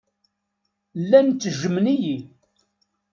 Llan 1.01 1.27
ttejjmen-iyi. 1.31 2.17